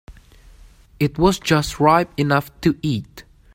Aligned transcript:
It 0.99 1.19
was 1.19 1.37
just 1.37 1.79
ripe 1.79 2.09
enough 2.17 2.49
to 2.61 2.75
eat. 2.81 3.23